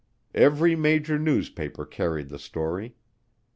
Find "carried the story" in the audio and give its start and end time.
1.85-2.95